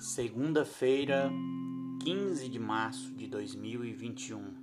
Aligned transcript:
Segunda-feira, 0.00 1.30
15 2.02 2.48
de 2.48 2.58
março 2.58 3.12
de 3.12 3.26
2021. 3.26 4.54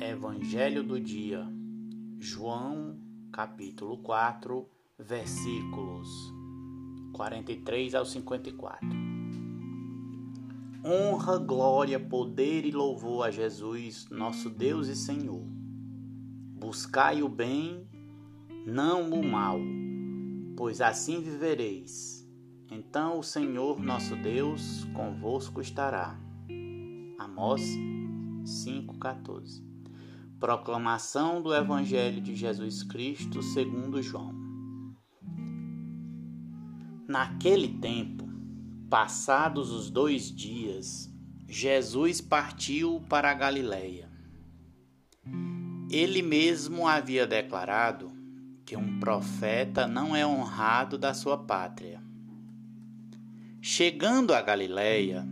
Evangelho 0.00 0.82
do 0.82 0.98
dia. 0.98 1.46
João, 2.18 2.98
capítulo 3.30 3.98
4, 3.98 4.66
versículos 4.98 6.08
43 7.12 7.94
ao 7.94 8.06
54. 8.06 8.88
Honra, 10.82 11.36
glória, 11.36 12.00
poder 12.00 12.64
e 12.64 12.70
louvor 12.70 13.26
a 13.26 13.30
Jesus, 13.30 14.08
nosso 14.08 14.48
Deus 14.48 14.88
e 14.88 14.96
Senhor. 14.96 15.44
Buscai 16.58 17.22
o 17.22 17.28
bem, 17.28 17.86
não 18.66 19.10
o 19.10 19.22
mal, 19.22 19.60
pois 20.56 20.80
assim 20.80 21.20
vivereis 21.20 22.17
então 22.70 23.18
o 23.18 23.22
Senhor 23.22 23.80
nosso 23.80 24.14
Deus 24.16 24.84
convosco 24.94 25.60
estará. 25.60 26.18
Amós 27.18 27.62
5,14 28.44 29.62
Proclamação 30.38 31.42
do 31.42 31.54
Evangelho 31.54 32.20
de 32.20 32.36
Jesus 32.36 32.82
Cristo 32.82 33.42
segundo 33.42 34.00
João. 34.02 34.34
Naquele 37.08 37.68
tempo, 37.68 38.28
passados 38.88 39.70
os 39.70 39.90
dois 39.90 40.30
dias, 40.30 41.10
Jesus 41.48 42.20
partiu 42.20 43.02
para 43.08 43.30
a 43.30 43.34
Galiléia. 43.34 44.08
Ele 45.90 46.20
mesmo 46.20 46.86
havia 46.86 47.26
declarado 47.26 48.12
que 48.64 48.76
um 48.76 49.00
profeta 49.00 49.86
não 49.86 50.14
é 50.14 50.26
honrado 50.26 50.98
da 50.98 51.14
sua 51.14 51.38
pátria. 51.38 52.07
Chegando 53.60 54.32
a 54.32 54.40
Galiléia, 54.40 55.26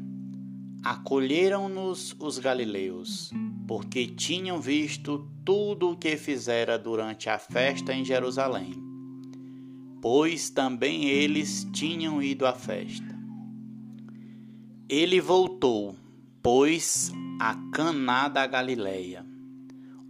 acolheram-nos 0.82 2.14
os 2.18 2.40
galileus, 2.40 3.30
porque 3.68 4.04
tinham 4.04 4.60
visto 4.60 5.30
tudo 5.44 5.90
o 5.90 5.96
que 5.96 6.16
fizera 6.16 6.76
durante 6.76 7.30
a 7.30 7.38
festa 7.38 7.94
em 7.94 8.04
Jerusalém, 8.04 8.74
pois 10.02 10.50
também 10.50 11.04
eles 11.04 11.68
tinham 11.72 12.20
ido 12.20 12.44
à 12.46 12.52
festa. 12.52 13.16
Ele 14.88 15.20
voltou, 15.20 15.94
pois, 16.42 17.12
a 17.40 17.54
Caná 17.72 18.26
da 18.26 18.44
Galiléia, 18.44 19.24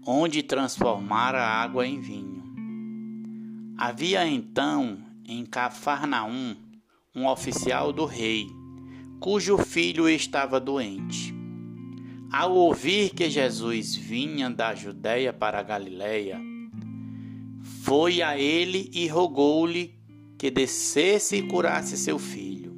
onde 0.06 0.42
transformara 0.42 1.46
água 1.46 1.86
em 1.86 2.00
vinho. 2.00 2.42
Havia 3.76 4.26
então 4.26 4.98
em 5.26 5.44
Cafarnaum 5.44 6.56
um 7.16 7.26
oficial 7.26 7.94
do 7.94 8.04
rei, 8.04 8.46
cujo 9.18 9.56
filho 9.56 10.06
estava 10.06 10.60
doente. 10.60 11.34
Ao 12.30 12.54
ouvir 12.54 13.14
que 13.14 13.30
Jesus 13.30 13.96
vinha 13.96 14.50
da 14.50 14.74
Judéia 14.74 15.32
para 15.32 15.58
a 15.58 15.62
Galiléia, 15.62 16.38
foi 17.82 18.20
a 18.20 18.38
ele 18.38 18.90
e 18.92 19.06
rogou-lhe 19.06 19.98
que 20.38 20.50
descesse 20.50 21.36
e 21.36 21.42
curasse 21.42 21.96
seu 21.96 22.18
filho, 22.18 22.76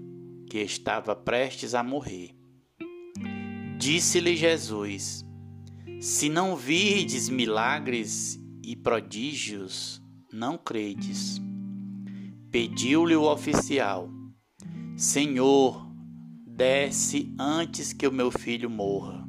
que 0.48 0.58
estava 0.58 1.16
prestes 1.16 1.74
a 1.74 1.82
morrer. 1.82 2.36
Disse-lhe 3.76 4.36
Jesus: 4.36 5.26
Se 6.00 6.28
não 6.28 6.54
virdes 6.54 7.28
milagres 7.28 8.38
e 8.62 8.76
prodígios, 8.76 10.00
não 10.32 10.56
credes. 10.56 11.40
Pediu-lhe 12.50 13.16
o 13.16 13.22
oficial: 13.22 14.08
Senhor, 14.98 15.88
desce 16.44 17.32
antes 17.38 17.92
que 17.92 18.04
o 18.04 18.10
meu 18.10 18.32
filho 18.32 18.68
morra. 18.68 19.24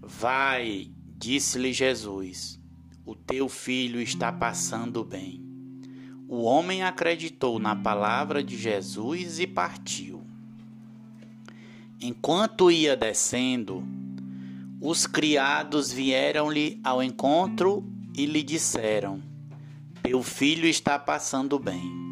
Vai, 0.00 0.90
disse-lhe 1.18 1.74
Jesus, 1.74 2.58
o 3.04 3.14
teu 3.14 3.50
filho 3.50 4.00
está 4.00 4.32
passando 4.32 5.04
bem. 5.04 5.44
O 6.26 6.40
homem 6.40 6.82
acreditou 6.82 7.58
na 7.58 7.76
palavra 7.76 8.42
de 8.42 8.56
Jesus 8.56 9.38
e 9.38 9.46
partiu. 9.46 10.22
Enquanto 12.00 12.70
ia 12.70 12.96
descendo, 12.96 13.84
os 14.80 15.06
criados 15.06 15.92
vieram-lhe 15.92 16.80
ao 16.82 17.02
encontro 17.02 17.84
e 18.16 18.24
lhe 18.24 18.42
disseram: 18.42 19.20
Teu 20.02 20.22
filho 20.22 20.66
está 20.66 20.98
passando 20.98 21.58
bem. 21.58 22.09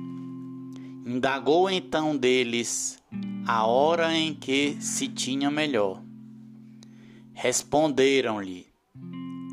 Indagou 1.09 1.71
então 1.71 2.15
deles 2.15 3.03
a 3.47 3.65
hora 3.65 4.15
em 4.15 4.35
que 4.35 4.77
se 4.79 5.09
tinha 5.09 5.51
melhor. 5.51 6.03
Responderam-lhe: 7.33 8.67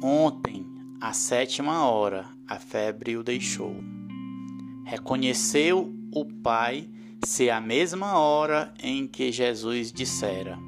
Ontem, 0.04 0.66
à 1.00 1.14
sétima 1.14 1.86
hora, 1.86 2.26
a 2.46 2.60
febre 2.60 3.16
o 3.16 3.24
deixou. 3.24 3.74
Reconheceu 4.84 5.96
o 6.14 6.26
pai 6.26 6.90
ser 7.26 7.52
a 7.52 7.62
mesma 7.62 8.20
hora 8.20 8.74
em 8.84 9.08
que 9.08 9.32
Jesus 9.32 9.94
dissera: 9.94 10.60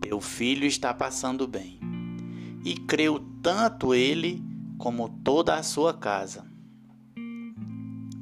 Teu 0.00 0.20
filho 0.20 0.64
está 0.64 0.94
passando 0.94 1.48
bem. 1.48 1.80
E 2.64 2.76
creu 2.76 3.18
tanto 3.42 3.92
ele 3.92 4.40
como 4.78 5.08
toda 5.24 5.56
a 5.56 5.62
sua 5.64 5.92
casa. 5.92 6.51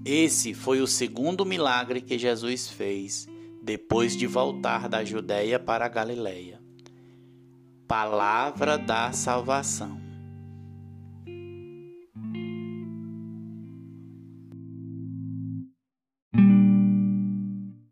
Esse 0.04 0.54
foi 0.54 0.80
o 0.80 0.86
segundo 0.86 1.44
milagre 1.44 2.00
que 2.00 2.18
Jesus 2.18 2.68
fez 2.68 3.28
depois 3.62 4.16
de 4.16 4.26
voltar 4.26 4.88
da 4.88 5.04
Judéia 5.04 5.58
para 5.58 5.84
a 5.84 5.88
Galiléia. 5.88 6.60
Palavra 7.86 8.78
da 8.78 9.12
salvação. 9.12 10.09